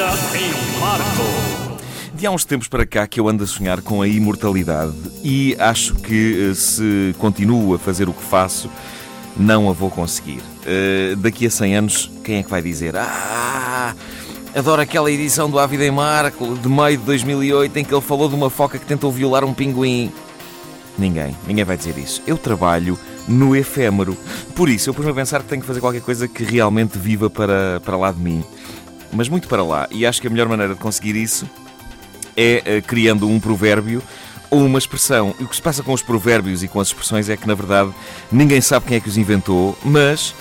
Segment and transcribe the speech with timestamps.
[0.00, 1.76] Vida em Marco.
[2.14, 5.54] De há uns tempos para cá que eu ando a sonhar com a imortalidade e
[5.58, 8.70] acho que eh, se continuo a fazer o que faço,
[9.36, 10.40] não a vou conseguir.
[10.60, 12.96] Uh, daqui a 100 anos, quem é que vai dizer?
[12.96, 13.94] Ah,
[14.54, 18.00] adoro aquela edição do A Vida em Marco de maio de 2008 em que ele
[18.00, 20.10] falou de uma foca que tentou violar um pinguim.
[20.98, 22.22] Ninguém, ninguém vai dizer isso.
[22.26, 22.98] Eu trabalho
[23.28, 24.16] no efêmero.
[24.54, 27.28] Por isso, eu pus-me a pensar que tenho que fazer qualquer coisa que realmente viva
[27.28, 28.42] para, para lá de mim.
[29.12, 29.88] Mas muito para lá.
[29.90, 31.48] E acho que a melhor maneira de conseguir isso
[32.36, 34.02] é uh, criando um provérbio
[34.50, 35.34] ou uma expressão.
[35.38, 37.54] E o que se passa com os provérbios e com as expressões é que, na
[37.54, 37.92] verdade,
[38.30, 40.34] ninguém sabe quem é que os inventou, mas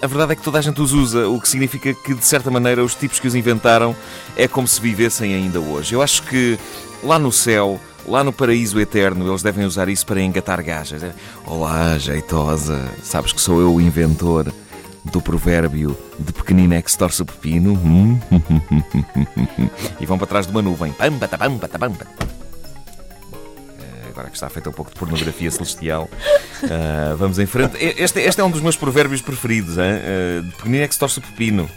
[0.00, 2.50] a verdade é que toda a gente os usa, o que significa que, de certa
[2.50, 3.94] maneira, os tipos que os inventaram
[4.36, 5.94] é como se vivessem ainda hoje.
[5.94, 6.58] Eu acho que
[7.02, 11.04] lá no céu Lá no paraíso eterno, eles devem usar isso para engatar gajas.
[11.46, 14.52] Olá, jeitosa, sabes que sou eu o inventor
[15.04, 17.72] do provérbio de pequenina é que se torce o pepino?
[17.72, 18.20] Hum?
[19.98, 20.92] e vão para trás de uma nuvem.
[20.92, 22.06] Pamba, pamba.
[23.80, 26.08] Eh, agora que está feita um pouco de pornografia celestial,
[26.62, 27.76] uh, vamos em frente.
[27.78, 29.76] Este, este, é um dos meus provérbios preferidos.
[29.76, 29.84] Hein?
[29.84, 31.68] Uh, de pequenina é que se torce o pepino.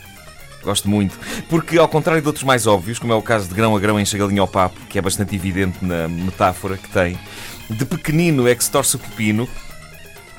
[0.63, 1.17] Gosto muito.
[1.47, 3.99] Porque, ao contrário de outros mais óbvios, como é o caso de grão a grão
[3.99, 7.19] enche galinha ao papo, que é bastante evidente na metáfora que tem,
[7.69, 9.47] de pequenino é que se torce o pepino,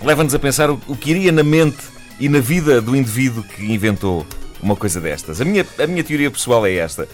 [0.02, 3.64] leva-nos a pensar o, o que iria na mente e na vida do indivíduo que
[3.72, 4.26] inventou
[4.62, 5.40] uma coisa destas.
[5.40, 7.08] A minha, a minha teoria pessoal é esta: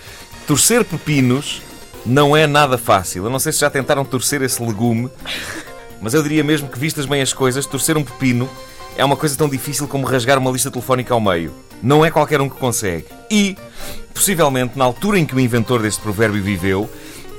[0.47, 1.63] torcer pepinos
[2.05, 3.25] não é nada fácil.
[3.25, 5.09] Eu não sei se já tentaram torcer esse legume,
[6.01, 8.49] mas eu diria mesmo que, vistas bem as coisas, torcer um pepino
[8.97, 11.55] é uma coisa tão difícil como rasgar uma lista telefónica ao meio.
[11.83, 13.07] Não é qualquer um que consegue.
[13.31, 13.57] E,
[14.13, 16.89] possivelmente, na altura em que o inventor deste provérbio viveu,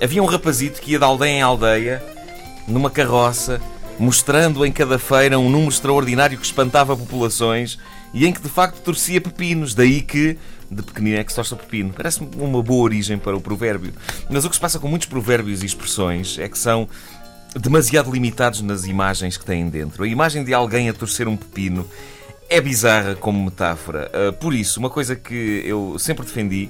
[0.02, 2.04] havia um rapazito que ia de aldeia em aldeia,
[2.68, 3.62] numa carroça,
[4.00, 7.78] mostrando em cada feira um número extraordinário que espantava populações
[8.14, 9.74] e em que de facto torcia pepinos.
[9.74, 10.38] Daí que
[10.70, 11.94] de pequenino é que se torce pepino.
[11.94, 13.94] Parece-me uma boa origem para o provérbio.
[14.30, 16.88] Mas o que se passa com muitos provérbios e expressões é que são
[17.56, 20.04] demasiado limitados nas imagens que têm dentro.
[20.04, 21.88] A imagem de alguém a torcer um pepino
[22.50, 24.12] é bizarra como metáfora.
[24.14, 26.70] Uh, por isso, uma coisa que eu sempre defendi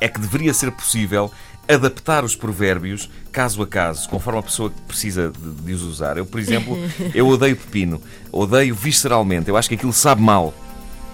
[0.00, 1.30] é que deveria ser possível
[1.68, 6.16] adaptar os provérbios caso a caso, conforme a pessoa que precisa de, de os usar.
[6.16, 6.78] Eu, por exemplo,
[7.14, 8.00] eu odeio pepino,
[8.32, 10.54] odeio visceralmente, eu acho que aquilo sabe mal.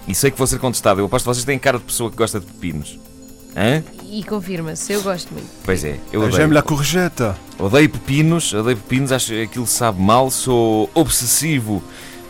[0.07, 0.99] E sei que vou ser contestado.
[0.99, 2.99] Eu aposto que vocês têm cara de pessoa que gosta de pepinos.
[3.55, 3.83] Hã?
[4.09, 5.47] E confirma-se, eu gosto muito.
[5.63, 6.35] Pois é, eu odeio.
[6.35, 7.33] J'aime la courgette.
[7.57, 11.81] Odeio pepinos, odeio pepinos, acho que aquilo sabe mal, sou obsessivo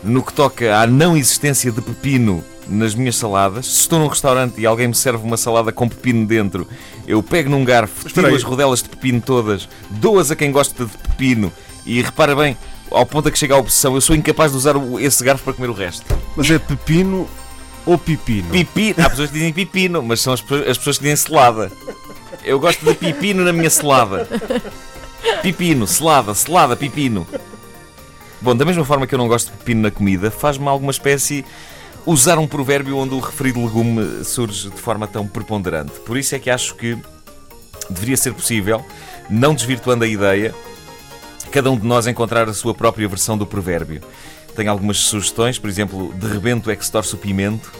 [0.02, 3.66] no que toca à não existência de pepino nas minhas saladas.
[3.66, 6.66] Se estou num restaurante e alguém me serve uma salada com pepino dentro,
[7.06, 10.96] eu pego num garfo, tiro as rodelas de pepino todas, dou-as a quem gosta de
[10.98, 11.52] pepino
[11.86, 12.56] e repara bem,
[12.90, 15.52] ao ponto a que chega a obsessão, eu sou incapaz de usar esse garfo para
[15.52, 16.04] comer o resto.
[16.36, 17.28] Mas é pepino
[17.84, 18.48] ou pepino?
[18.50, 19.04] Pepino.
[19.04, 21.70] Há pessoas que dizem pepino, mas são as, as pessoas que dizem selada.
[22.44, 24.28] Eu gosto de pepino na minha selada.
[25.42, 27.26] Pepino, selada, selada, pepino.
[28.40, 31.44] Bom, da mesma forma que eu não gosto de pepino na comida, faz-me alguma espécie
[32.06, 35.92] usar um provérbio onde o referido legume surge de forma tão preponderante.
[36.00, 36.96] Por isso é que acho que
[37.88, 38.84] deveria ser possível,
[39.28, 40.54] não desvirtuando a ideia,
[41.50, 44.02] cada um de nós encontrar a sua própria versão do provérbio.
[44.54, 47.72] Tenho algumas sugestões, por exemplo, de rebento é que se torce o pimento.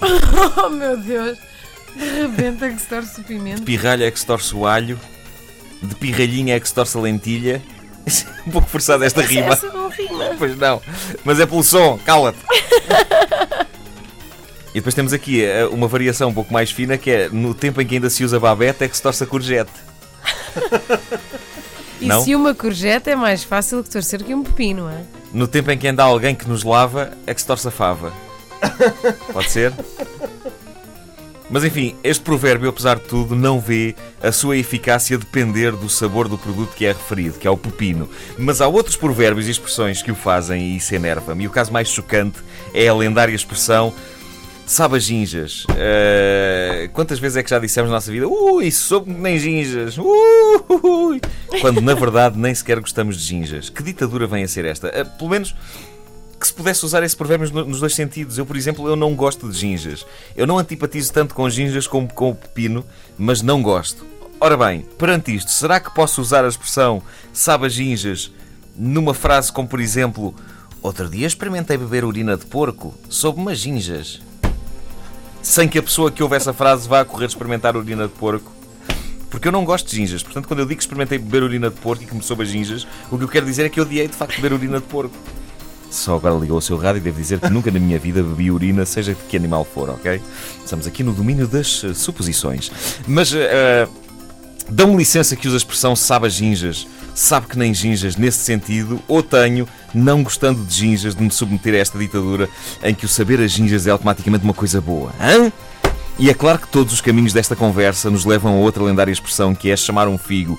[0.62, 1.38] Oh meu Deus!
[1.94, 3.60] De rebento é que se torce o pimento.
[3.60, 5.00] De pirralha é que se torce o alho.
[5.82, 7.62] De pirralhinha é que se torce a lentilha.
[8.46, 9.52] um pouco forçada esta Essa, rima.
[9.52, 10.34] essa não rima.
[10.38, 10.82] Pois não.
[11.24, 12.38] Mas é pelo som, cala-te.
[14.74, 17.80] E depois temos aqui eh, uma variação um pouco mais fina que é no tempo
[17.80, 19.72] em que ainda se usa babete é que se torce a courgette.
[21.98, 22.22] E Não?
[22.22, 25.02] se uma courgette é mais fácil que torcer que um pepino, é?
[25.32, 27.70] No tempo em que ainda há alguém que nos lava é que se torce a
[27.70, 28.12] fava.
[29.32, 29.72] Pode ser?
[31.48, 36.28] Mas enfim, este provérbio, apesar de tudo, não vê a sua eficácia depender do sabor
[36.28, 38.08] do produto que é referido, que é o pepino.
[38.36, 41.44] Mas há outros provérbios e expressões que o fazem e isso enerva-me.
[41.44, 42.38] E o caso mais chocante
[42.74, 43.94] é a lendária expressão
[44.66, 45.64] sabe a ginjas.
[45.64, 51.20] Uh, quantas vezes é que já dissemos na nossa vida ui, soube nem ginjas, ui,
[51.60, 53.70] quando na verdade nem sequer gostamos de ginjas.
[53.70, 54.88] Que ditadura vem a ser esta?
[54.88, 55.54] Uh, pelo menos
[56.38, 58.36] que se pudesse usar esse provérbio nos dois sentidos.
[58.36, 60.06] Eu, por exemplo, eu não gosto de ginjas.
[60.36, 62.84] Eu não antipatizo tanto com ginjas como com o pepino,
[63.16, 64.04] mas não gosto.
[64.38, 67.02] Ora bem, perante isto, será que posso usar a expressão
[67.32, 68.30] sabe ginjas
[68.76, 70.34] numa frase como, por exemplo,
[70.82, 74.20] outro dia experimentei beber urina de porco, soube umas ginjas.
[75.40, 78.52] Sem que a pessoa que ouve essa frase vá correr experimentar urina de porco.
[79.30, 80.22] Porque eu não gosto de ginjas.
[80.22, 82.46] Portanto, quando eu digo que experimentei beber urina de porco e que me soube a
[82.46, 84.86] ginjas, o que eu quero dizer é que eu odiei de facto beber urina de
[84.86, 85.16] porco.
[85.90, 88.50] Só agora ligou o seu rádio e devo dizer que nunca na minha vida bebi
[88.50, 90.20] urina, seja de que animal for, ok?
[90.64, 92.70] Estamos aqui no domínio das eh, suposições.
[93.06, 93.36] Mas uh,
[94.68, 99.22] dão licença que usa a expressão sabe ginjas, sabe que nem ginjas nesse sentido, ou
[99.22, 102.48] tenho, não gostando de ginjas, de me submeter a esta ditadura
[102.82, 105.12] em que o saber a ginjas é automaticamente uma coisa boa.
[105.20, 105.50] Hã?
[106.18, 109.54] E é claro que todos os caminhos desta conversa nos levam a outra lendária expressão
[109.54, 110.58] que é chamar um figo.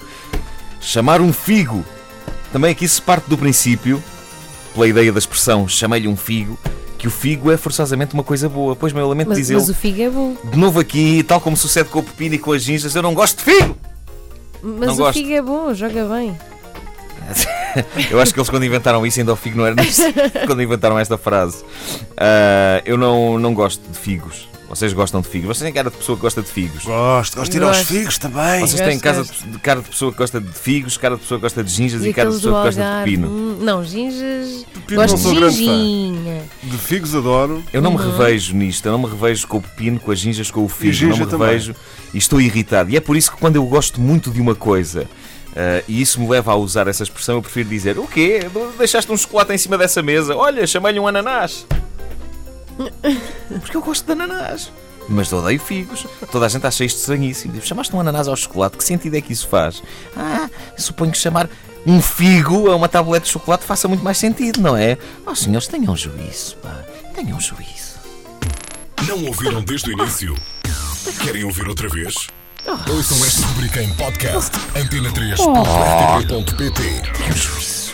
[0.80, 1.84] Chamar um figo!
[2.52, 4.02] Também aqui se parte do princípio,
[4.78, 6.58] pela ideia da expressão chamei-lhe um figo,
[7.00, 8.76] que o figo é forçosamente uma coisa boa.
[8.76, 9.60] Pois, meu, eu lamento Mas, dizê-lo.
[9.60, 10.36] mas o figo é bom.
[10.52, 13.14] De novo aqui, tal como sucede com o pepino e com as ginjas, eu não
[13.16, 13.76] gosto de figo!
[14.62, 15.14] Mas Não o gosto.
[15.18, 16.38] figo é bom, joga bem.
[18.10, 20.02] Eu acho que eles quando inventaram isso ainda o figo não era nisto.
[20.48, 21.64] quando inventaram esta frase.
[22.16, 24.48] Ah, eu não, não gosto de figos.
[24.69, 25.48] Vocês gostam de figos?
[25.48, 26.84] Vocês têm cara de pessoa que gosta de figos.
[26.84, 27.94] Gosto, gosto de ir aos Gosto.
[27.94, 28.60] figos também.
[28.60, 31.38] Vocês Gosto, têm casa de, cara de pessoa que gosta de figos, cara de pessoa
[31.38, 33.12] que gosta de ginjas e, E cara de aqueles do pessoa que gosta de Algarve.
[33.12, 33.28] pepino.
[33.30, 34.66] Hum, Não, ginjas.
[34.74, 35.62] Pepino Gosto não sou de grande fã.
[35.62, 36.44] ginginha.
[36.64, 37.64] De figos adoro.
[37.72, 38.12] Eu não me Uhum.
[38.18, 40.92] revejo nisto, eu não me revejo com o pepino, com as ginjas, com o figo.
[40.92, 41.48] ginja não me também.
[41.48, 41.74] revejo
[42.14, 42.90] e estou irritado.
[42.92, 45.08] E é por isso que quando eu gosto muito de uma coisa.
[45.56, 47.36] ah, e isso me leva a usar essa expressão.
[47.36, 48.42] Eu prefiro dizer: O quê?
[48.78, 50.36] Deixaste um chocolate em cima dessa mesa?
[50.36, 51.66] Olha, chamei-lhe um ananás.
[53.60, 54.72] Porque eu gosto de ananás.
[55.10, 56.06] Mas odeio figos.
[56.32, 57.54] Toda a gente acha isto estranhíssimo.
[57.54, 59.82] Diz, Chamaste um ananás ao chocolate, que sentido é que isso faz?
[60.16, 61.50] Ah, suponho que chamar
[61.86, 64.98] um figo a uma tablete de chocolate faça muito mais sentido, não é?
[65.26, 66.84] Oh, senhores, tenham juízo, pá.
[67.16, 67.96] Tenham juízo.
[69.08, 70.36] Não ouviram desde o início?
[71.24, 72.28] Querem ouvir outra vez?
[72.90, 74.52] Ouçam esta rubrica em podcast.
[74.76, 76.82] Antena3.rtp.pt
[77.18, 77.87] Tenham juízo.